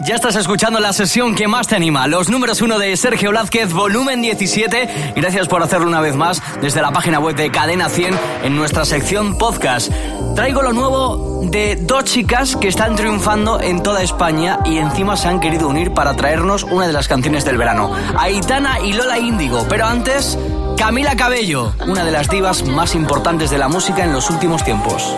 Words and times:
Ya 0.00 0.14
estás 0.14 0.36
escuchando 0.36 0.80
la 0.80 0.92
sesión 0.92 1.34
que 1.34 1.48
más 1.48 1.68
te 1.68 1.76
anima, 1.76 2.06
los 2.06 2.30
números 2.30 2.62
uno 2.62 2.78
de 2.78 2.96
Sergio 2.96 3.30
Blázquez, 3.30 3.72
volumen 3.72 4.22
17. 4.22 5.12
Gracias 5.16 5.48
por 5.48 5.62
hacerlo 5.62 5.86
una 5.86 6.00
vez 6.00 6.16
más 6.16 6.42
desde 6.62 6.80
la 6.80 6.92
página 6.92 7.20
web 7.20 7.36
de 7.36 7.50
Cadena 7.50 7.88
100 7.88 8.14
en 8.44 8.56
nuestra 8.56 8.84
sección 8.86 9.36
podcast. 9.36 9.92
Traigo 10.34 10.62
lo 10.62 10.72
nuevo 10.72 11.42
de 11.44 11.76
dos 11.76 12.04
chicas 12.04 12.56
que 12.56 12.68
están 12.68 12.96
triunfando 12.96 13.60
en 13.60 13.82
toda 13.82 14.02
España 14.02 14.60
y 14.64 14.78
encima 14.78 15.16
se 15.16 15.28
han 15.28 15.40
querido 15.40 15.68
unir 15.68 15.92
para 15.92 16.16
traernos 16.16 16.62
una 16.64 16.86
de 16.86 16.94
las 16.94 17.06
canciones 17.06 17.44
del 17.44 17.58
verano, 17.58 17.92
Aitana 18.18 18.80
y 18.80 18.94
Lola 18.94 19.18
Índigo. 19.18 19.66
Pero 19.68 19.84
antes, 19.86 20.38
Camila 20.78 21.16
Cabello, 21.16 21.74
una 21.86 22.04
de 22.04 22.12
las 22.12 22.30
divas 22.30 22.64
más 22.64 22.94
importantes 22.94 23.50
de 23.50 23.58
la 23.58 23.68
música 23.68 24.04
en 24.04 24.12
los 24.12 24.30
últimos 24.30 24.64
tiempos. 24.64 25.14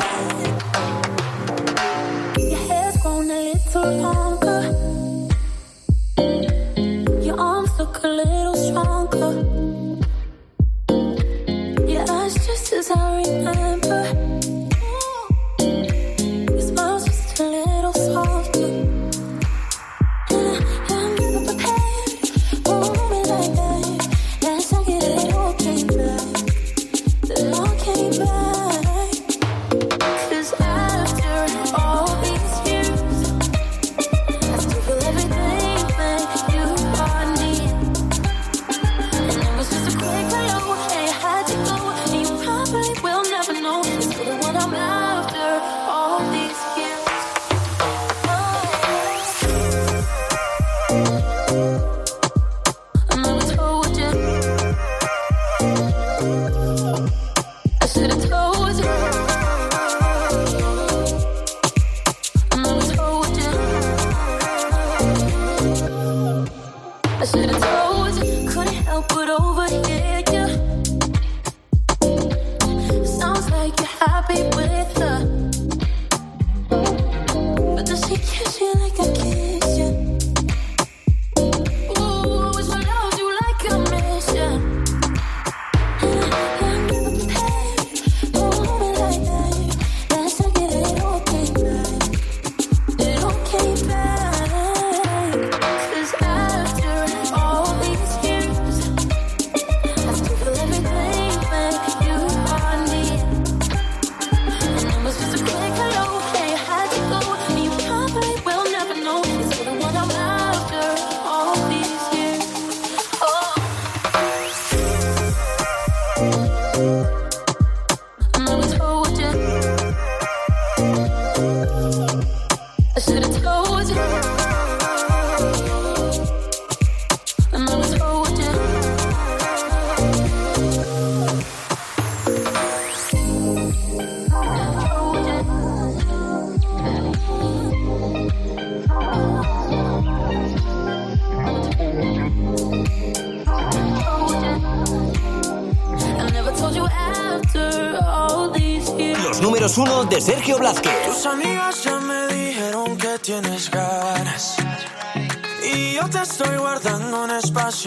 should 67.27 67.51
have 67.51 67.63
told 67.63 68.25
you. 68.25 68.49
Couldn't 68.49 68.85
help 68.85 69.09
but 69.09 69.29
overhear 69.29 70.23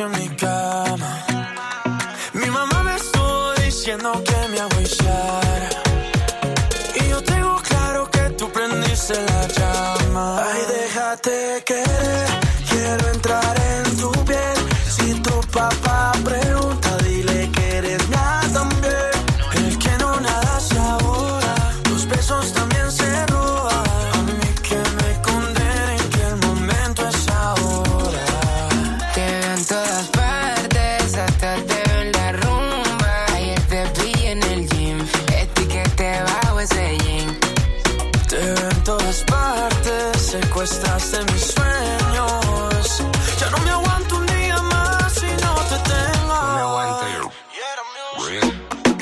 un 0.05 0.13
espacio 0.13 0.28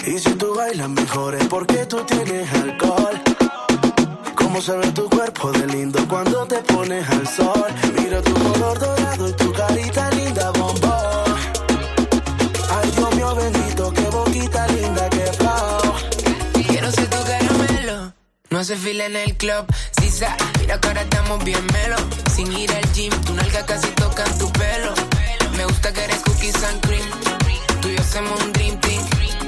Y 0.08 0.20
si 0.20 0.30
tú 0.36 0.56
bailas 0.56 0.90
mejor 0.90 1.36
es 1.36 1.46
porque 1.48 1.86
tú 1.86 1.98
tienes 2.06 2.52
alcohol. 2.54 3.22
Cómo 4.36 4.62
se 4.62 4.76
ve 4.78 4.92
tu 4.92 5.10
cuerpo 5.10 5.52
de 5.52 5.68
lindo 5.68 6.00
cuando 6.08 6.46
te 6.46 6.58
pones 6.60 7.08
al 7.10 7.28
sol. 7.28 7.68
Mira 7.98 8.22
tu 8.22 8.34
color 8.34 8.80
dorado 8.80 9.28
y 9.28 9.34
tu 9.34 9.52
carita 9.52 10.10
linda, 10.12 10.52
bombón. 10.52 11.36
Ay, 12.70 12.92
Dios 12.96 13.16
mío 13.16 13.36
bendito, 13.36 13.92
qué 13.92 14.02
boquita 14.04 14.68
linda, 14.68 15.10
qué 15.10 15.26
flow. 15.34 15.94
Quiero 16.68 16.92
ser 16.92 17.10
tu 17.10 17.24
caramelo. 17.24 18.14
No 18.50 18.60
hace 18.60 18.78
fila 18.78 19.06
en 19.08 19.18
el 19.18 19.36
club, 19.36 19.66
sisa. 20.00 20.38
Mira 20.62 20.80
que 20.80 20.88
ahora 20.88 21.02
estamos 21.02 21.44
bien 21.44 21.66
melo. 21.74 21.98
Sin 22.34 22.52
ir 22.54 22.72
al 22.72 22.94
gym, 22.94 23.12
tu 23.26 23.34
nalga 23.34 23.66
casi 23.66 23.90
tocan 23.90 24.38
tu 24.38 24.50
pelo. 24.54 24.94
Me 25.58 25.66
gusta 25.66 25.92
que 25.92 26.04
eres 26.04 26.22
cookies 26.24 26.64
and 26.64 26.82
cream. 26.88 27.47
Hacemos 28.10 28.42
un 28.42 28.54
dream 28.54 28.80
team. 28.80 29.04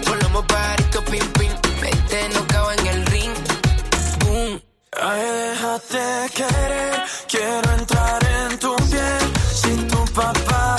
Volvamos 0.05 0.45
parito, 0.45 1.01
pim 1.05 1.25
pim. 1.39 1.51
Me 1.81 1.91
te 2.09 2.27
nocao 2.27 2.71
en 2.73 2.87
el 2.87 3.05
ring. 3.05 3.33
Boom. 4.19 4.61
Ay, 5.01 5.21
déjate 5.21 6.29
querer, 6.35 7.03
quiero 7.29 7.71
entrar 7.79 8.21
en 8.21 8.59
tu 8.59 8.75
piel. 8.91 9.25
Si 9.53 9.73
tu 9.87 10.03
papá 10.13 10.75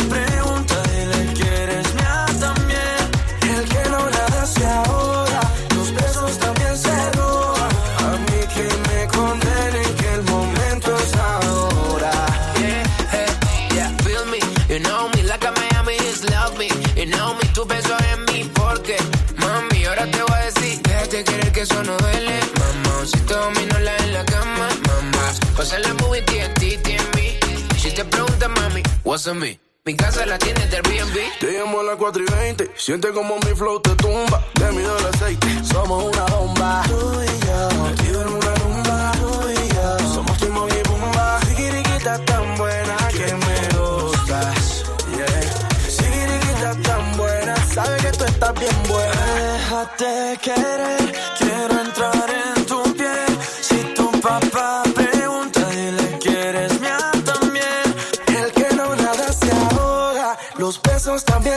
en. 29.26 29.61
Mi 29.84 29.96
casa 29.96 30.25
la 30.25 30.38
tienes 30.38 30.70
del 30.70 30.82
B&B. 30.82 31.20
Te 31.40 31.52
llamo 31.52 31.81
a 31.81 31.82
las 31.82 31.96
4 31.96 32.22
y 32.22 32.32
20. 32.32 32.70
Siente 32.76 33.11
como 33.11 33.37
mi 33.37 33.55
flow 33.55 33.81
te 33.81 33.94
tumba. 33.96 34.43
Te 34.55 34.70
mido 34.72 34.96
el 34.99 35.06
aceite. 35.06 35.64
Somos 35.64 36.05
una 36.05 36.25
bomba. 36.26 36.82
Tú 36.87 37.22
y 37.22 37.46
yo. 37.46 37.82
Metido 37.84 38.22
en 38.22 38.28
una 38.28 38.55
rumba. 38.55 39.12
Tú 39.20 39.50
y 39.50 39.69
yo. 39.75 40.14
Somos 40.14 40.38
Timon 40.38 40.69
y 40.70 40.82
Pumba. 40.88 41.40
Sigiriquita 41.46 42.25
tan 42.25 42.56
buena 42.56 42.96
que 43.11 43.34
me 43.34 43.78
gustas. 43.78 44.84
Yeah. 45.17 46.82
Tan 46.82 47.16
buena. 47.16 47.56
Sabe 47.75 47.96
que 47.99 48.12
tú 48.12 48.25
estás 48.25 48.55
bien 48.55 48.76
buena. 48.88 49.34
Déjate 49.52 50.38
querer 50.43 51.39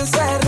vencer. 0.04 0.43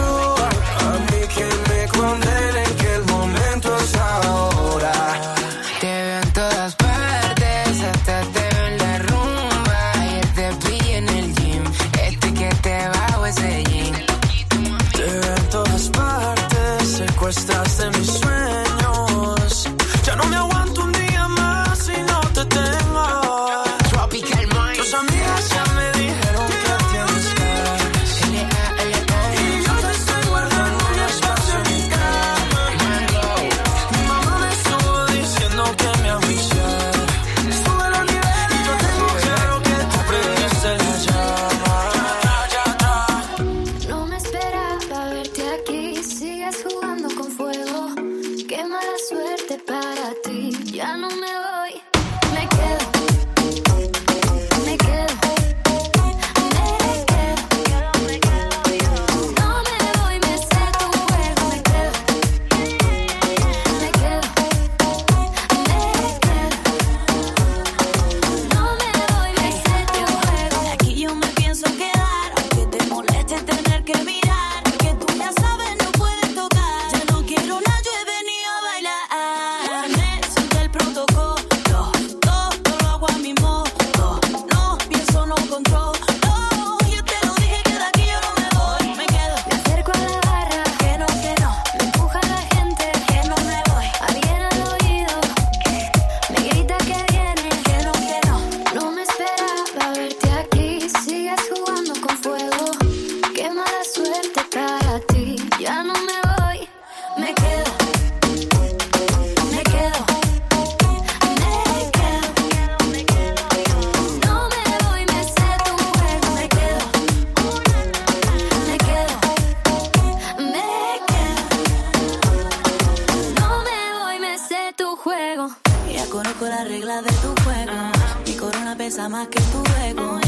pesa 128.85 129.09
más 129.09 129.27
que 129.29 129.39
tu 129.51 129.63
ego. 129.83 130.19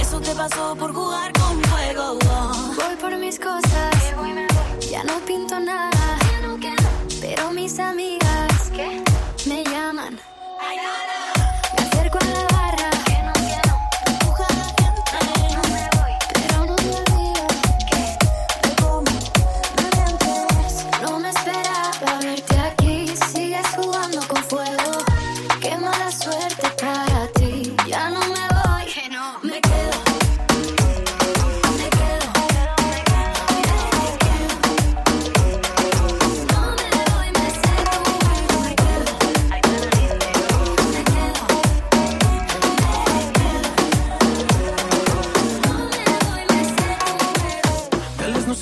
Eso 0.00 0.20
te 0.20 0.34
pasó 0.34 0.74
por 0.74 0.92
jugar 0.92 1.30
con 1.34 1.62
fuego. 1.62 2.18
Oh. 2.28 2.74
Voy 2.74 2.96
por 3.00 3.16
mis 3.16 3.38
cosas. 3.38 3.94
Ya 4.90 5.04
no 5.04 5.20
pinto 5.20 5.60
nada. 5.60 6.18
Pero 7.20 7.52
mis 7.52 7.78
amigas 7.78 8.25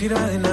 tira 0.05 0.21
de 0.29 0.44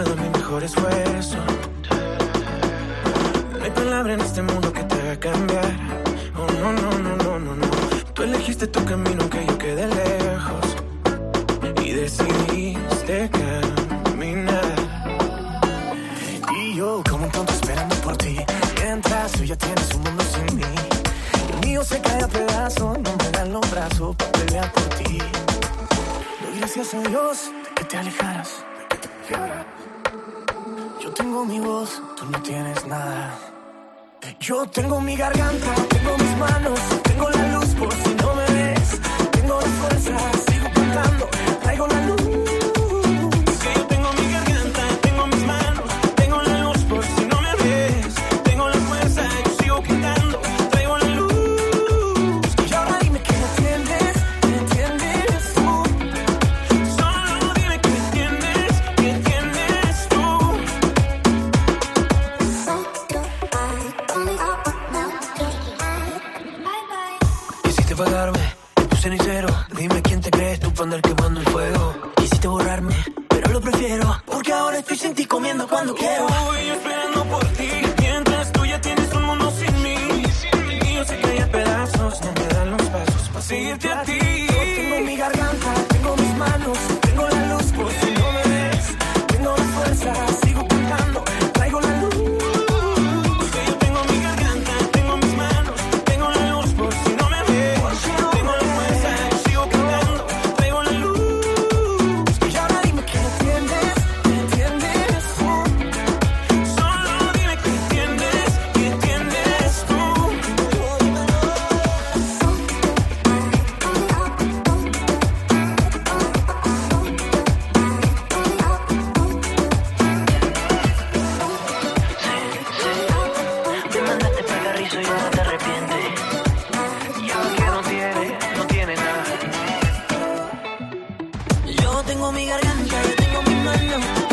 tengo 132.04 132.32
mi 132.32 132.46
garganta, 132.46 133.04
yo 133.04 133.16
tengo 133.16 133.42
mi 133.44 133.56
mano, 133.64 134.31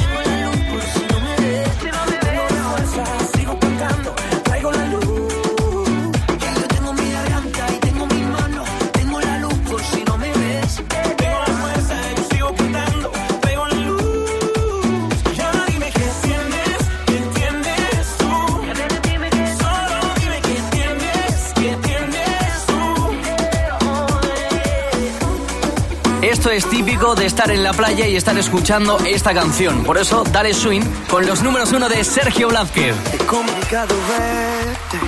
es 26.58 26.68
típico 26.68 27.14
de 27.14 27.24
estar 27.24 27.52
en 27.52 27.62
la 27.62 27.72
playa 27.72 28.08
y 28.08 28.16
estar 28.16 28.36
escuchando 28.36 28.98
esta 29.06 29.32
canción. 29.32 29.84
Por 29.84 29.96
eso, 29.96 30.24
dale 30.32 30.52
swing 30.52 30.82
con 31.08 31.24
los 31.24 31.40
números 31.40 31.70
uno 31.70 31.88
de 31.88 32.02
Sergio 32.02 32.48
Blázquez. 32.48 32.96
Es 33.14 33.22
complicado 33.22 33.94
verte, 34.08 34.98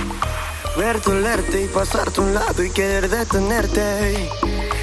verte, 0.78 1.10
olerte 1.10 1.64
y 1.64 1.66
pasarte 1.66 2.20
a 2.20 2.22
un 2.22 2.34
lado 2.34 2.62
y 2.62 2.70
querer 2.70 3.08
detenerte. 3.08 4.30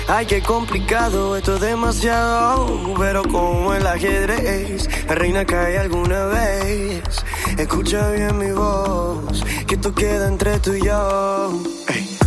Ay, 0.10 0.26
qué 0.26 0.42
complicado, 0.42 1.38
esto 1.38 1.56
es 1.56 1.62
demasiado, 1.62 2.94
pero 3.00 3.24
como 3.24 3.74
el 3.74 3.88
ajedrez, 3.88 4.90
la 5.08 5.16
reina 5.16 5.46
cae 5.46 5.78
alguna 5.78 6.26
vez. 6.26 7.02
Escucha 7.58 8.12
bien 8.12 8.38
mi 8.38 8.52
voz, 8.52 9.42
que 9.66 9.76
esto 9.76 9.96
queda 9.96 10.28
entre 10.28 10.60
tú 10.60 10.74
y 10.74 10.84
yo. 10.84 11.64
Ey. 11.88 12.27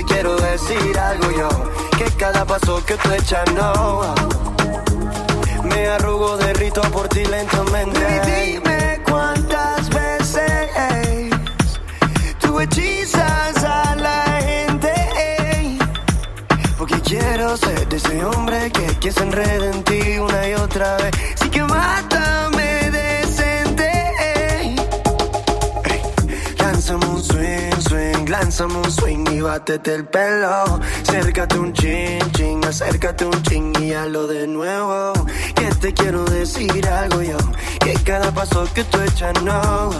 Te 0.00 0.06
quiero 0.06 0.34
decir 0.34 0.98
algo 0.98 1.30
yo, 1.30 1.48
que 1.98 2.04
cada 2.16 2.46
paso 2.46 2.82
que 2.86 2.94
tú 2.94 3.12
echas 3.12 3.44
no. 3.52 4.14
Me 5.64 5.88
arrugo, 5.88 6.38
derrito 6.38 6.80
por 6.90 7.06
ti 7.08 7.22
lentamente. 7.26 8.00
Y 8.00 8.52
dime 8.54 9.02
cuántas 9.06 9.90
veces 9.90 10.70
tú 12.40 12.58
hechizas 12.60 13.62
a 13.62 13.94
la 13.96 14.24
gente. 14.40 14.92
Porque 16.78 16.98
quiero 17.02 17.54
ser 17.58 17.86
de 17.86 17.96
ese 17.96 18.24
hombre 18.24 18.72
que, 18.72 18.86
que 19.00 19.12
se 19.12 19.22
en 19.22 19.84
ti 19.84 20.18
una 20.18 20.48
y 20.48 20.54
otra 20.54 20.96
vez. 20.96 21.10
Sí 21.34 21.50
que 21.50 21.62
mátame 21.62 22.90
decente. 22.90 23.90
Lánzame 26.56 27.04
un 27.04 27.22
swing, 27.22 27.80
swing, 27.82 28.30
lánzame 28.30 28.76
un 28.76 28.90
swing 28.90 29.29
y 29.40 29.42
bátete 29.42 29.94
el 29.94 30.04
pelo. 30.06 30.80
Acércate 31.02 31.58
un 31.58 31.72
chin, 31.72 32.18
chin, 32.32 32.64
acércate 32.64 33.24
un 33.24 33.42
chin 33.42 33.72
y 33.80 33.92
hazlo 33.92 34.26
de 34.26 34.46
nuevo. 34.46 35.12
Que 35.54 35.66
te 35.80 35.94
quiero 35.94 36.24
decir 36.24 36.86
algo 36.86 37.22
yo, 37.22 37.38
que 37.80 37.94
cada 38.04 38.30
paso 38.32 38.66
que 38.74 38.84
tú 38.84 39.00
echas 39.00 39.42
no. 39.42 39.90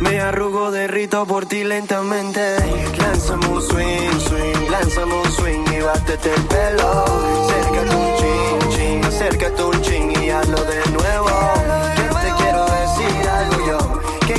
Me 0.00 0.20
arrugo, 0.20 0.70
derrito 0.70 1.26
por 1.26 1.46
ti 1.46 1.64
lentamente. 1.64 2.56
Lánzame 2.98 3.46
un 3.46 3.62
swing, 3.62 4.20
swing, 4.28 4.70
lánzame 4.70 5.14
un 5.14 5.32
swing 5.32 5.64
y 5.76 5.80
bátete 5.80 6.34
el 6.34 6.42
pelo. 6.42 7.04
Acércate 7.44 7.96
un 7.96 8.16
chin, 8.18 8.70
chin, 8.76 9.04
acércate 9.04 9.62
un 9.62 9.82
chin 9.82 10.12
y 10.22 10.30
hazlo 10.30 10.62
de 10.64 10.90
nuevo. 10.90 12.05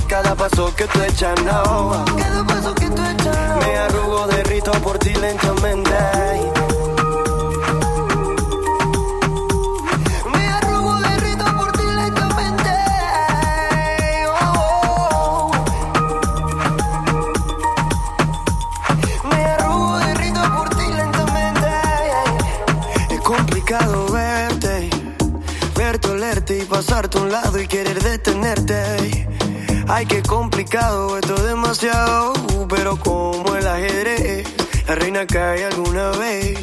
Cada 0.08 0.36
paso 0.36 0.74
que 0.76 0.86
tú 0.86 1.02
echas 1.04 1.42
no. 1.44 2.06
Cada 2.18 2.44
paso 2.46 2.74
que 2.76 2.90
tú 2.90 3.02
echas 3.04 3.66
Me 3.66 3.78
arrugo, 3.78 4.28
derrito 4.28 4.72
por 4.82 4.98
ti 5.00 5.14
lentamente. 5.14 6.57
Ay, 29.90 30.06
qué 30.06 30.22
complicado, 30.22 31.18
esto 31.18 31.36
es 31.36 31.44
demasiado, 31.44 32.34
pero 32.68 32.98
como 32.98 33.56
el 33.56 33.66
ajedrez, 33.66 34.46
la 34.86 34.96
reina 34.96 35.26
cae 35.26 35.64
alguna 35.64 36.12
vez. 36.12 36.60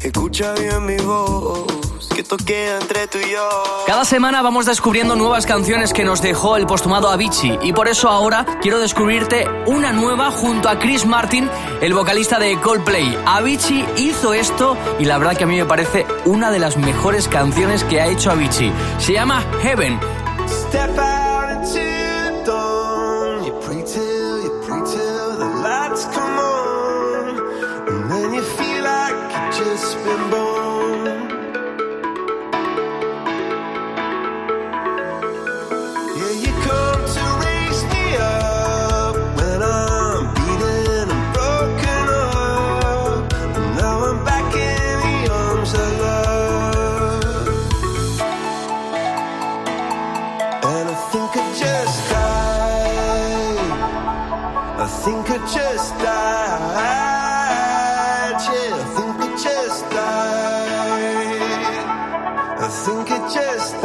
Escucha 0.00 0.54
bien 0.54 0.86
mi 0.86 0.96
voz, 0.96 2.08
que 2.14 2.22
esto 2.22 2.38
queda 2.38 2.78
entre 2.80 3.06
tú 3.06 3.18
y 3.18 3.32
yo. 3.32 3.48
Cada 3.86 4.06
semana 4.06 4.40
vamos 4.40 4.64
descubriendo 4.64 5.14
nuevas 5.14 5.44
canciones 5.44 5.92
que 5.92 6.04
nos 6.04 6.22
dejó 6.22 6.56
el 6.56 6.66
postumado 6.66 7.10
Avicii 7.10 7.58
y 7.62 7.74
por 7.74 7.86
eso 7.86 8.08
ahora 8.08 8.46
quiero 8.62 8.78
descubrirte 8.78 9.46
una 9.66 9.92
nueva 9.92 10.30
junto 10.30 10.70
a 10.70 10.78
Chris 10.78 11.04
Martin, 11.04 11.50
el 11.82 11.92
vocalista 11.92 12.38
de 12.38 12.58
Coldplay. 12.60 13.18
Avicii 13.26 13.84
hizo 13.98 14.32
esto 14.32 14.74
y 14.98 15.04
la 15.04 15.18
verdad 15.18 15.36
que 15.36 15.44
a 15.44 15.48
mí 15.48 15.56
me 15.56 15.66
parece 15.66 16.06
una 16.24 16.50
de 16.50 16.60
las 16.60 16.78
mejores 16.78 17.28
canciones 17.28 17.84
que 17.84 18.00
ha 18.00 18.06
hecho 18.06 18.30
Avicii. 18.30 18.72
Se 18.98 19.12
llama 19.12 19.44
Heaven. 19.62 20.00
Step 20.48 21.07
just 63.30 63.77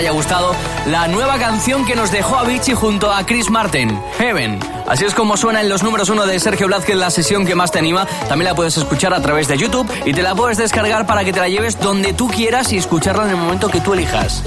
haya 0.00 0.12
gustado 0.12 0.54
la 0.86 1.08
nueva 1.08 1.38
canción 1.38 1.84
que 1.84 1.94
nos 1.94 2.10
dejó 2.10 2.36
Avicii 2.36 2.72
junto 2.72 3.12
a 3.12 3.26
Chris 3.26 3.50
Martin, 3.50 4.00
Heaven. 4.16 4.58
Así 4.88 5.04
es 5.04 5.14
como 5.14 5.36
suena 5.36 5.60
en 5.60 5.68
los 5.68 5.82
números 5.82 6.08
uno 6.08 6.24
de 6.24 6.40
Sergio 6.40 6.68
Blázquez 6.68 6.96
la 6.96 7.10
sesión 7.10 7.44
que 7.44 7.54
más 7.54 7.70
te 7.70 7.80
anima. 7.80 8.06
También 8.26 8.48
la 8.48 8.54
puedes 8.54 8.78
escuchar 8.78 9.12
a 9.12 9.20
través 9.20 9.46
de 9.46 9.58
YouTube 9.58 9.86
y 10.06 10.14
te 10.14 10.22
la 10.22 10.34
puedes 10.34 10.56
descargar 10.56 11.06
para 11.06 11.22
que 11.22 11.34
te 11.34 11.40
la 11.40 11.50
lleves 11.50 11.78
donde 11.78 12.14
tú 12.14 12.28
quieras 12.28 12.72
y 12.72 12.78
escucharla 12.78 13.24
en 13.24 13.30
el 13.30 13.36
momento 13.36 13.68
que 13.68 13.82
tú 13.82 13.92
elijas. 13.92 14.42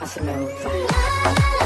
Así 0.00 0.20
me 0.20 1.61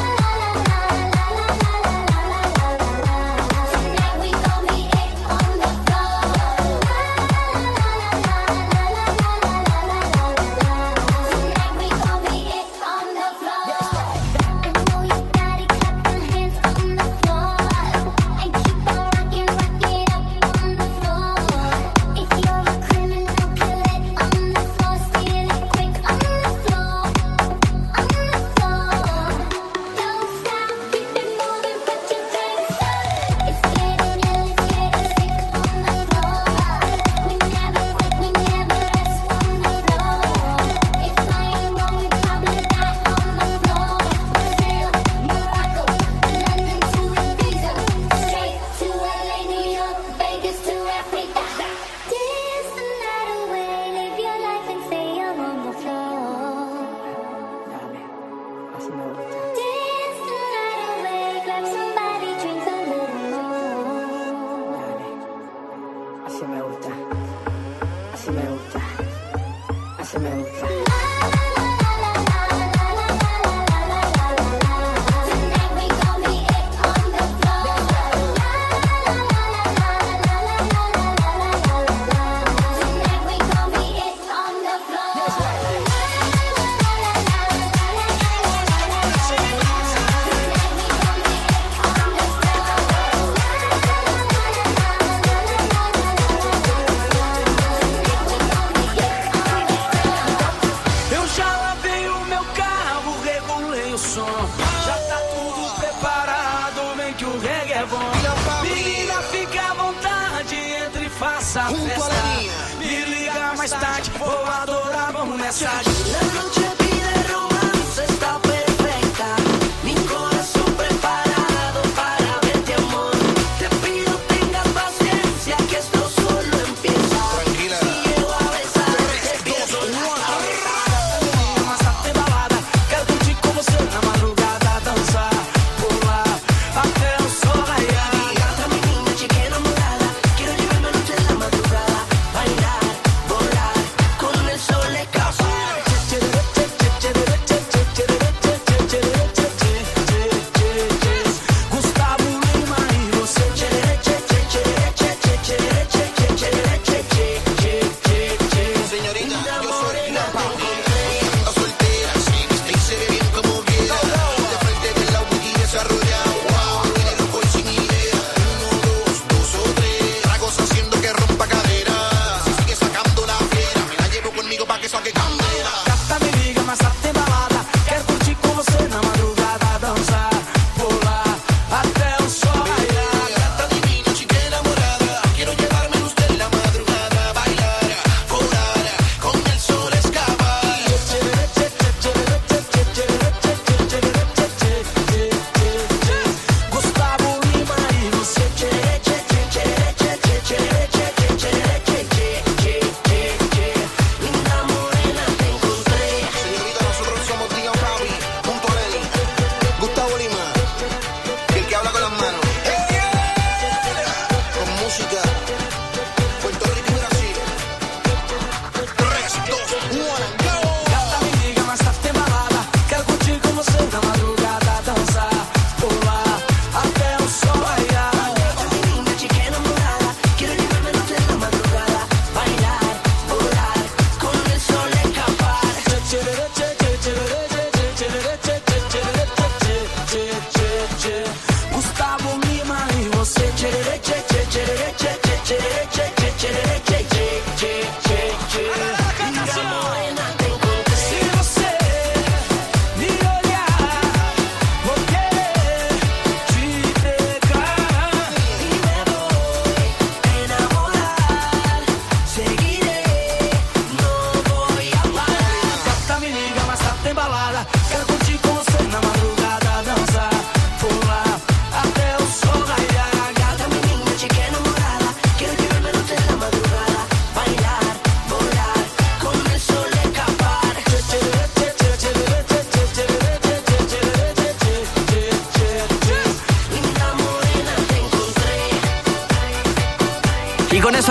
nessa 115.47 115.96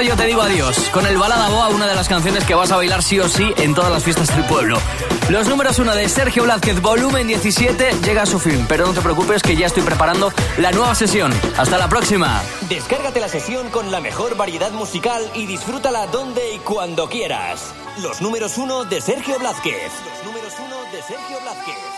yo 0.04 0.16
te 0.18 0.26
digo 0.26 0.42
adiós, 0.42 0.78
con 0.92 1.06
el 1.06 1.18
Balada 1.18 1.48
Boa, 1.50 1.70
una 1.70 1.88
de 1.88 1.96
las 1.96 2.10
canciones 2.10 2.44
que 2.44 2.54
vas 2.54 2.72
a 2.72 2.76
bailar 2.76 3.02
sí 3.02 3.20
o 3.20 3.30
sí 3.30 3.54
en 3.58 3.74
todas 3.74 3.92
las 3.92 4.04
fiestas 4.04 4.28
del 4.36 4.44
pueblo. 4.46 4.78
Los 5.30 5.48
números 5.48 5.80
1 5.80 5.96
de 5.96 6.10
Sergio 6.10 6.44
Blázquez, 6.44 6.82
volumen 6.82 7.28
17, 7.28 7.92
llega 8.04 8.24
a 8.24 8.26
su 8.26 8.38
fin, 8.38 8.66
pero 8.68 8.86
no 8.86 8.94
te 8.94 9.02
preocupes 9.02 9.42
que 9.42 9.56
ya 9.56 9.68
estoy 9.68 9.84
preparando 9.84 10.34
la 10.58 10.72
nueva 10.72 10.96
sesión. 10.96 11.32
Hasta 11.58 11.78
la 11.78 11.88
próxima. 11.88 12.42
Descárgate 12.68 13.20
la 13.20 13.30
sesión 13.30 13.70
con 13.70 13.90
la 13.92 14.02
mejor 14.02 14.36
variedad 14.36 14.72
musical 14.72 15.24
y 15.34 15.46
disfrútala 15.46 16.08
donde 16.08 16.54
y 16.54 16.60
cuando 16.60 17.08
quieras. 17.08 17.74
Los 18.02 18.22
números 18.22 18.58
1 18.58 18.86
de 18.86 19.02
Sergio 19.02 19.40
Blázquez. 19.40 19.92
Los 20.14 20.26
números 20.26 20.54
1 20.60 20.92
de 20.92 21.02
Sergio 21.04 21.40
Blázquez. 21.42 21.95